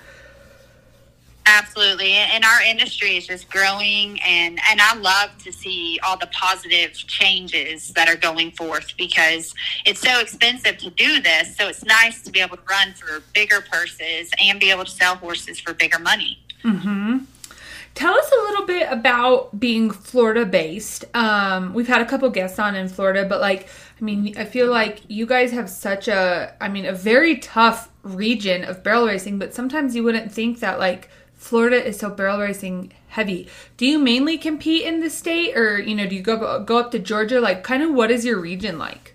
[1.48, 2.14] Absolutely.
[2.14, 6.94] And our industry is just growing and, and I love to see all the positive
[6.94, 9.54] changes that are going forth because
[9.86, 11.56] it's so expensive to do this.
[11.56, 14.92] So it's nice to be able to run for bigger purses and be able to
[14.92, 16.40] sell horses for bigger money.
[16.64, 17.20] Mm-hmm.
[17.94, 21.06] Tell us a little bit about being Florida based.
[21.16, 23.70] Um, we've had a couple guests on in Florida, but like,
[24.02, 27.90] I mean, I feel like you guys have such a, I mean, a very tough
[28.04, 31.10] region of barrel racing, but sometimes you wouldn't think that like
[31.46, 33.48] Florida is so barrel racing heavy.
[33.78, 36.90] Do you mainly compete in the state, or you know, do you go go up
[36.90, 37.40] to Georgia?
[37.40, 39.14] Like, kind of, what is your region like?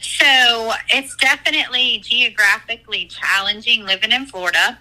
[0.00, 4.80] So it's definitely geographically challenging living in Florida,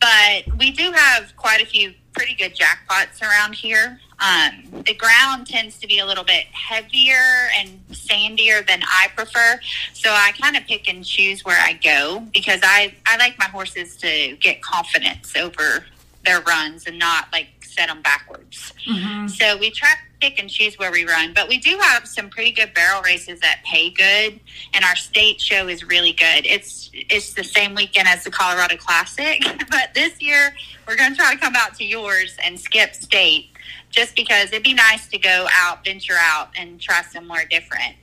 [0.00, 4.00] but we do have quite a few pretty good jackpots around here.
[4.20, 9.60] Um, the ground tends to be a little bit heavier and sandier than I prefer,
[9.92, 13.46] so I kind of pick and choose where I go because I I like my
[13.46, 15.84] horses to get confidence over
[16.24, 18.72] their runs and not like set them backwards.
[18.86, 19.28] Mm-hmm.
[19.28, 22.28] So we try to pick and choose where we run, but we do have some
[22.28, 24.40] pretty good barrel races that pay good,
[24.74, 26.44] and our state show is really good.
[26.44, 30.54] It's it's the same weekend as the Colorado Classic, but this year
[30.86, 33.50] we're going to try to come out to yours and skip state
[33.90, 37.94] just because it'd be nice to go out, venture out, and try somewhere different.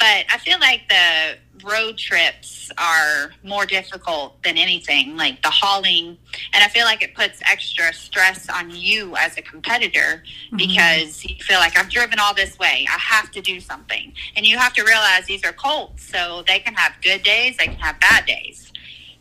[0.00, 6.16] But I feel like the road trips are more difficult than anything, like the hauling.
[6.54, 10.56] And I feel like it puts extra stress on you as a competitor mm-hmm.
[10.56, 12.86] because you feel like I've driven all this way.
[12.90, 14.14] I have to do something.
[14.36, 17.66] And you have to realize these are colts, so they can have good days, they
[17.66, 18.72] can have bad days.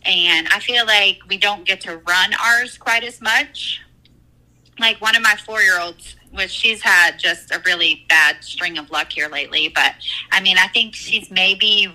[0.06, 3.82] And I feel like we don't get to run ours quite as much
[4.80, 8.78] like one of my four year olds which she's had just a really bad string
[8.78, 9.94] of luck here lately but
[10.32, 11.94] i mean i think she's maybe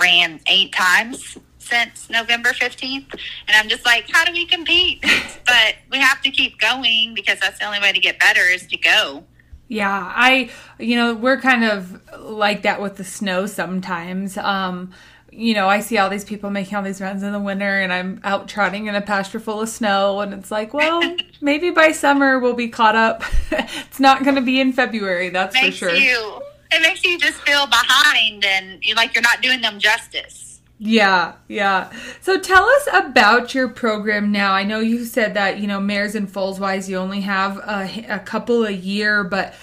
[0.00, 3.12] ran eight times since november 15th
[3.46, 5.04] and i'm just like how do we compete?
[5.44, 8.66] But we have to keep going because that's the only way to get better is
[8.68, 9.24] to go.
[9.68, 14.38] Yeah i you know we're kind of like that with the snow sometimes.
[14.38, 14.92] Um
[15.32, 17.92] you know, I see all these people making all these runs in the winter and
[17.92, 21.02] I'm out trotting in a pasture full of snow and it's like, well,
[21.40, 23.24] maybe by summer we'll be caught up.
[23.50, 25.94] it's not going to be in February, that's for sure.
[25.94, 26.40] You,
[26.70, 30.60] it makes you just feel behind and you're like you're not doing them justice.
[30.78, 31.92] Yeah, yeah.
[32.20, 34.52] So tell us about your program now.
[34.52, 38.04] I know you said that, you know, mares and foals wise you only have a,
[38.08, 39.54] a couple a year, but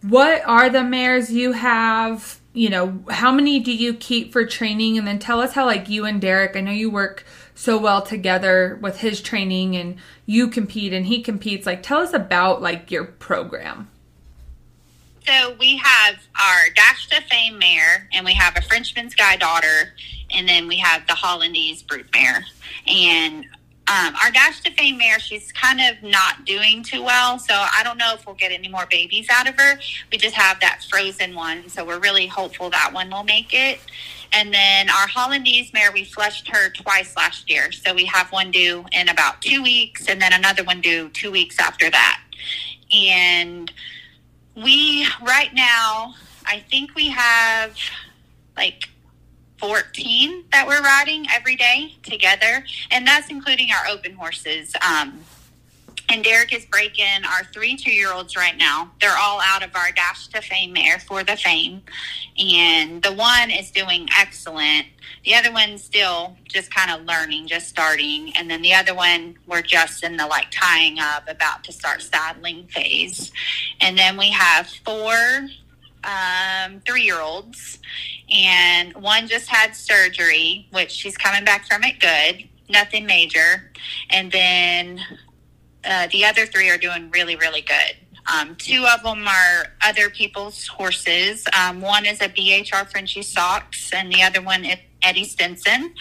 [0.00, 2.40] what are the mares you have?
[2.54, 4.98] You know, how many do you keep for training?
[4.98, 8.02] And then tell us how, like, you and Derek, I know you work so well
[8.02, 11.66] together with his training and you compete and he competes.
[11.66, 13.88] Like, tell us about, like, your program.
[15.26, 19.94] So we have our Dash Ta Fame mare, and we have a Frenchman's Sky daughter,
[20.30, 22.44] and then we have the Holland Ease Brute mare.
[22.86, 23.46] And
[23.88, 27.82] um, our Dash Ta Fame mare, she's kind of not doing too well, so I
[27.82, 29.78] don't know if we'll get any more babies out of her.
[30.10, 33.80] We just have that frozen one, so we're really hopeful that one will make it.
[34.32, 38.30] And then our Holland Ease mare, we flushed her twice last year, so we have
[38.30, 42.22] one due in about two weeks, and then another one due two weeks after that.
[42.94, 43.72] And
[44.54, 46.14] we, right now,
[46.46, 47.76] I think we have
[48.56, 48.88] like
[49.62, 54.74] 14 that we're riding every day together, and that's including our open horses.
[54.86, 55.20] Um,
[56.08, 58.90] And Derek is breaking our three two year olds right now.
[59.00, 61.82] They're all out of our Dash Ta Fame mare for the Fame.
[62.38, 64.88] And the one is doing excellent.
[65.24, 68.32] The other one's still just kind of learning, just starting.
[68.36, 72.02] And then the other one, we're just in the like tying up, about to start
[72.02, 73.32] saddling phase.
[73.80, 75.46] And then we have four
[76.04, 77.78] um, three year olds,
[78.32, 83.70] and one just had surgery, which she's coming back from it good, nothing major.
[84.10, 85.00] And then
[85.84, 87.96] uh, the other three are doing really, really good.
[88.32, 91.44] Um, two of them are other people's horses.
[91.58, 95.94] Um, one is a BHR Frenchies Socks, and the other one is Eddie Stinson,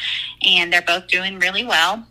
[0.43, 2.05] and they're both doing really well.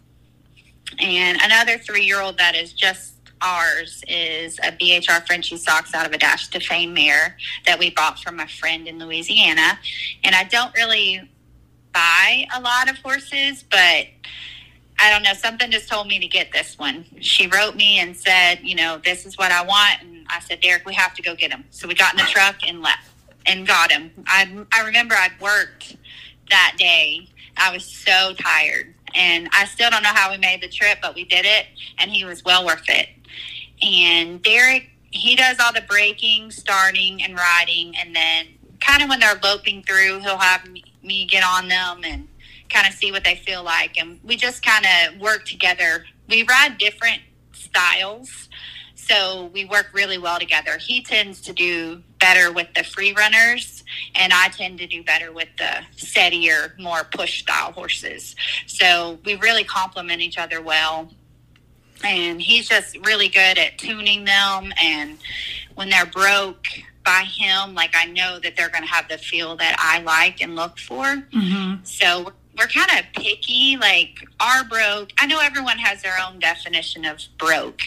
[0.98, 6.06] And another three year old that is just ours is a BHR Frenchies Socks out
[6.06, 7.36] of a Dash Ta Fame mare
[7.66, 9.78] that we bought from a friend in Louisiana.
[10.24, 11.28] And I don't really
[11.92, 14.06] buy a lot of horses, but
[15.02, 17.06] I don't know, something just told me to get this one.
[17.20, 20.02] She wrote me and said, you know, this is what I want.
[20.02, 21.64] And I said, Derek, we have to go get him.
[21.70, 23.08] So we got in the truck and left
[23.46, 24.10] and got him.
[24.26, 25.96] I, I remember I'd worked
[26.50, 27.28] that day.
[27.56, 28.94] I was so tired.
[29.14, 31.66] And I still don't know how we made the trip, but we did it.
[31.98, 33.08] And he was well worth it.
[33.82, 37.94] And Derek, he does all the braking, starting, and riding.
[37.96, 38.46] And then
[38.80, 40.68] kind of when they're loping through, he'll have
[41.02, 42.28] me get on them and
[42.68, 43.98] kind of see what they feel like.
[43.98, 46.04] And we just kind of work together.
[46.28, 47.22] We ride different
[47.52, 48.48] styles.
[48.94, 50.78] So we work really well together.
[50.78, 53.82] He tends to do better with the free runners,
[54.14, 58.36] and I tend to do better with the steadier, more push style horses.
[58.66, 61.10] So we really complement each other well.
[62.04, 64.72] And he's just really good at tuning them.
[64.80, 65.18] And
[65.74, 66.66] when they're broke,
[67.04, 70.42] by him, like I know that they're going to have the feel that I like
[70.42, 71.04] and look for.
[71.04, 71.82] Mm-hmm.
[71.84, 73.78] So we're kind of picky.
[73.78, 77.80] Like our broke, I know everyone has their own definition of broke,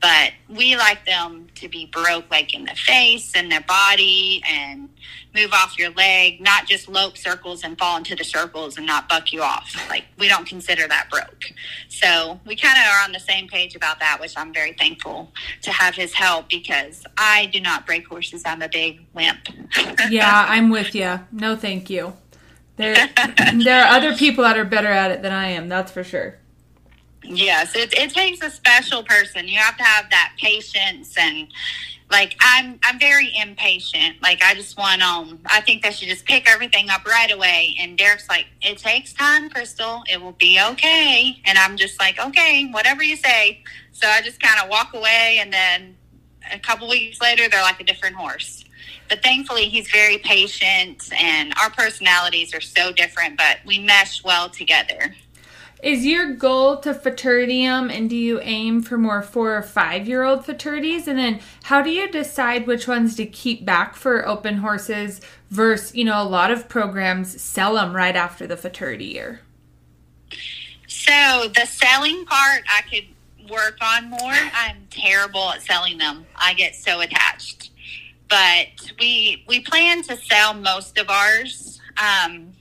[0.00, 4.88] but we like them to be broke, like in the face and their body, and
[5.34, 9.08] move off your leg, not just lope circles and fall into the circles and not
[9.08, 9.74] buck you off.
[9.88, 11.52] Like we don't consider that broke.
[11.88, 15.32] So we kind of are on the same page about that, which I'm very thankful
[15.62, 18.42] to have his help because I do not break horses.
[18.46, 19.40] I'm a big wimp.
[20.08, 21.18] yeah, I'm with you.
[21.32, 22.12] No, thank you.
[22.80, 23.08] There,
[23.64, 25.68] there are other people that are better at it than I am.
[25.68, 26.36] That's for sure.
[27.22, 29.46] Yes, it, it takes a special person.
[29.46, 31.48] You have to have that patience and
[32.10, 34.22] like I'm I'm very impatient.
[34.22, 37.76] Like I just want um I think they should just pick everything up right away.
[37.78, 40.02] And Derek's like, It takes time, Crystal.
[40.10, 41.40] It will be okay.
[41.44, 43.62] And I'm just like, Okay, whatever you say.
[43.92, 45.96] So I just kinda walk away and then
[46.52, 48.59] a couple weeks later they're like a different horse
[49.10, 54.48] but thankfully he's very patient and our personalities are so different but we mesh well
[54.48, 55.14] together.
[55.82, 60.22] Is your goal to futuritium and do you aim for more four or five year
[60.22, 64.58] old futurities and then how do you decide which ones to keep back for open
[64.58, 69.40] horses versus you know a lot of programs sell them right after the futurity year?
[70.86, 73.06] So the selling part i could
[73.50, 74.20] work on more.
[74.22, 76.24] I'm terrible at selling them.
[76.36, 77.69] I get so attached
[78.30, 81.80] but we we plan to sell most of ours.
[81.98, 82.52] Um,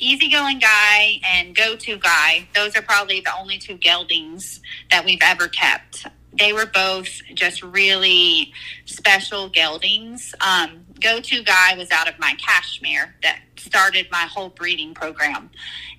[0.00, 2.48] easygoing guy and go to guy.
[2.54, 4.60] Those are probably the only two geldings
[4.90, 6.06] that we've ever kept.
[6.32, 8.52] They were both just really
[8.86, 10.32] special geldings.
[10.40, 15.50] Um, go to guy was out of my cashmere that started my whole breeding program,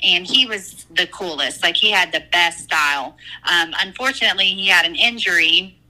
[0.01, 1.61] and he was the coolest.
[1.61, 3.17] Like he had the best style.
[3.43, 5.80] Um, unfortunately, he had an injury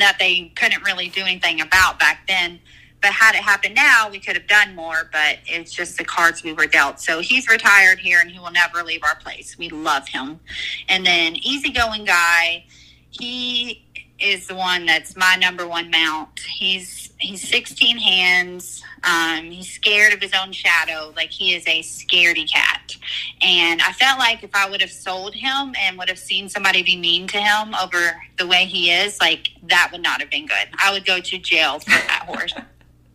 [0.00, 2.60] that they couldn't really do anything about back then.
[3.00, 6.42] But had it happened now, we could have done more, but it's just the cards
[6.42, 7.00] we were dealt.
[7.00, 9.58] So he's retired here and he will never leave our place.
[9.58, 10.40] We love him.
[10.88, 12.64] And then easygoing guy,
[13.10, 13.84] he
[14.18, 16.40] is the one that's my number one mount.
[16.40, 18.82] He's he's 16 hands.
[19.06, 21.12] Um, he's scared of his own shadow.
[21.16, 22.96] Like he is a scaredy cat.
[23.42, 26.82] And I felt like if I would have sold him and would have seen somebody
[26.82, 30.46] be mean to him over the way he is, like that would not have been
[30.46, 30.68] good.
[30.78, 32.54] I would go to jail for that horse.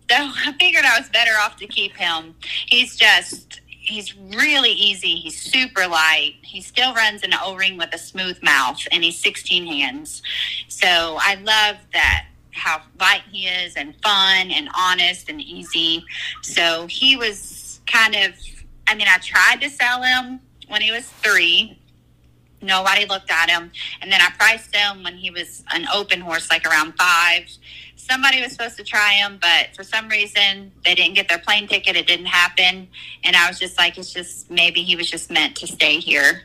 [0.09, 2.33] So I figured I was better off to keep him.
[2.65, 5.15] He's just he's really easy.
[5.15, 6.35] He's super light.
[6.41, 10.21] He still runs an O ring with a smooth mouth, and he's 16 hands.
[10.67, 10.87] So
[11.19, 12.28] I love that
[12.59, 16.05] how light he is, and fun, and honest, and easy.
[16.43, 18.33] So he was kind of.
[18.87, 21.79] I mean, I tried to sell him when he was three.
[22.61, 26.49] Nobody looked at him, and then I priced him when he was an open horse,
[26.49, 27.47] like around five
[28.09, 31.67] somebody was supposed to try him, but for some reason they didn't get their plane
[31.67, 31.95] ticket.
[31.95, 32.87] It didn't happen.
[33.23, 36.43] And I was just like, it's just maybe he was just meant to stay here.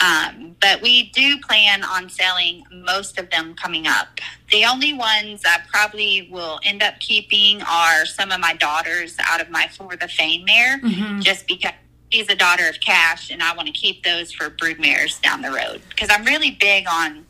[0.00, 4.20] Um, but we do plan on selling most of them coming up.
[4.50, 9.40] The only ones I probably will end up keeping are some of my daughters out
[9.40, 11.22] of my For the Fame mare, Mhm.
[11.22, 11.72] just because
[12.12, 15.42] she's a daughter of Cash, and I want to keep those for brood mares down
[15.42, 15.82] the road.
[15.88, 17.26] Because I'm really big on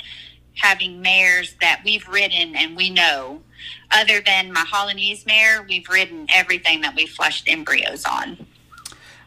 [0.56, 3.42] having mares that we've ridden and we know.
[3.90, 8.46] Other than my Holland Ease mare, we've ridden everything that we flushed embryos on.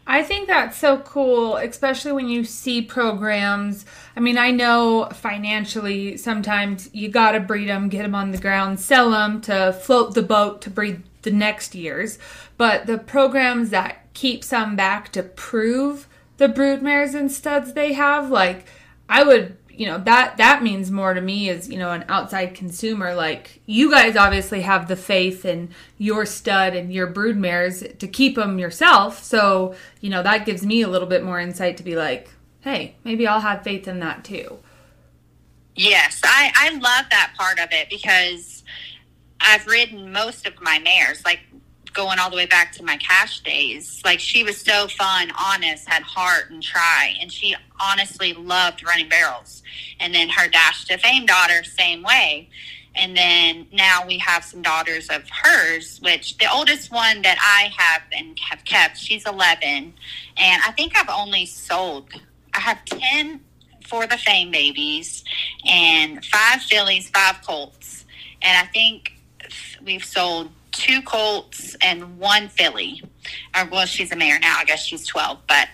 [0.07, 3.85] I think that's so cool, especially when you see programs.
[4.15, 8.37] I mean, I know financially sometimes you got to breed them, get them on the
[8.37, 12.17] ground, sell them to float the boat to breed the next years.
[12.57, 18.31] But the programs that keep some back to prove the broodmares and studs they have,
[18.31, 18.65] like
[19.07, 22.53] I would, you know, that that means more to me as, you know, an outside
[22.55, 23.13] consumer.
[23.13, 28.35] Like you guys obviously have the faith in your stud and your broodmares to keep
[28.35, 29.23] them yourself.
[29.23, 32.29] So, you know, that gives me a little bit more insight to be like,
[32.61, 34.59] hey, maybe I'll have faith in that too.
[35.75, 38.63] Yes, I, I love that part of it because
[39.39, 41.39] I've ridden most of my mares, like
[41.93, 44.01] going all the way back to my cash days.
[44.03, 49.09] Like she was so fun, honest, had heart and try, and she honestly loved running
[49.09, 49.63] barrels.
[49.99, 52.49] And then her Dash Ta Fame daughter, same way.
[52.93, 57.71] And then now we have some daughters of hers, which the oldest one that I
[57.77, 59.93] have and have kept, she's 11.
[60.37, 62.09] And I think I've only sold,
[62.53, 63.39] I have 10
[63.85, 65.23] for the fame babies
[65.65, 68.05] and five fillies, five colts.
[68.41, 69.13] And I think
[69.83, 73.01] we've sold two colts and one filly.
[73.55, 74.57] Or, uh, well, she's a mare now.
[74.57, 75.39] I guess she's 12.
[75.47, 75.67] But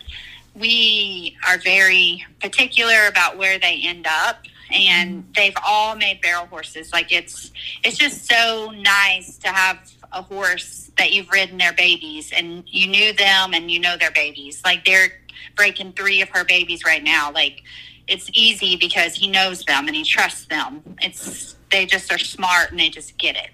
[0.55, 4.43] we are very particular about where they end up.
[4.71, 5.31] And mm-hmm.
[5.35, 6.91] they've all made barrel horses.
[6.91, 7.51] Like it's,
[7.83, 9.79] it's just so nice to have
[10.11, 14.11] a horse that you've ridden their babies and you knew them and you know their
[14.11, 14.61] babies.
[14.65, 15.09] Like they're
[15.55, 17.31] breaking three of her babies right now.
[17.31, 17.63] Like
[18.07, 20.81] it's easy because he knows them and he trusts them.
[21.01, 23.49] It's they just are smart and they just get it.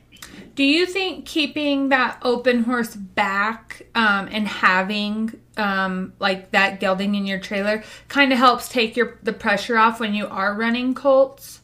[0.55, 7.15] Do you think keeping that open horse back um, and having um, like that gelding
[7.15, 10.93] in your trailer kind of helps take your the pressure off when you are running
[10.93, 11.61] colts?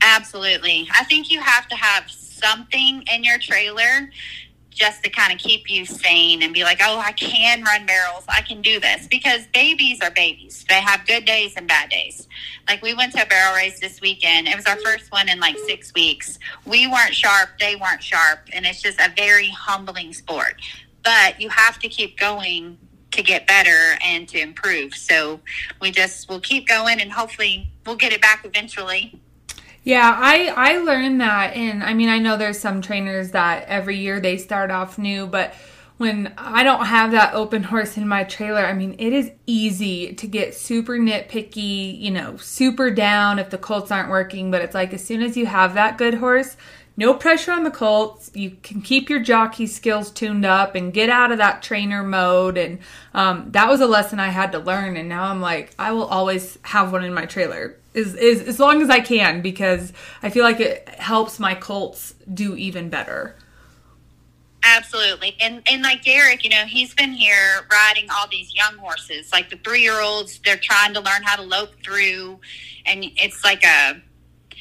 [0.00, 0.88] Absolutely.
[0.96, 4.10] I think you have to have something in your trailer
[4.74, 8.24] just to kind of keep you sane and be like, oh, I can run barrels.
[8.28, 10.64] I can do this because babies are babies.
[10.68, 12.26] They have good days and bad days.
[12.68, 14.48] Like we went to a barrel race this weekend.
[14.48, 16.38] It was our first one in like six weeks.
[16.64, 17.50] We weren't sharp.
[17.60, 18.40] They weren't sharp.
[18.52, 20.54] And it's just a very humbling sport.
[21.02, 22.78] But you have to keep going
[23.10, 24.94] to get better and to improve.
[24.94, 25.40] So
[25.80, 29.20] we just will keep going and hopefully we'll get it back eventually.
[29.84, 33.98] Yeah, I I learned that and I mean I know there's some trainers that every
[33.98, 35.54] year they start off new, but
[35.96, 40.14] when I don't have that open horse in my trailer, I mean it is easy
[40.14, 44.74] to get super nitpicky, you know, super down if the colts aren't working, but it's
[44.74, 46.56] like as soon as you have that good horse,
[46.96, 48.30] no pressure on the colts.
[48.34, 52.56] You can keep your jockey skills tuned up and get out of that trainer mode.
[52.58, 52.78] And
[53.14, 54.96] um, that was a lesson I had to learn.
[54.96, 58.58] And now I'm like, I will always have one in my trailer is, is as
[58.58, 63.36] long as I can because I feel like it helps my colts do even better.
[64.64, 65.36] Absolutely.
[65.40, 69.32] And and like Derek, you know, he's been here riding all these young horses.
[69.32, 72.38] Like the three year olds, they're trying to learn how to lope through
[72.86, 74.00] and it's like a